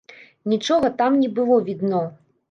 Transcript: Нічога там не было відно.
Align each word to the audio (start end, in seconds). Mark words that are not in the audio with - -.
Нічога 0.53 0.89
там 1.01 1.19
не 1.25 1.29
было 1.39 1.59
відно. 1.67 2.01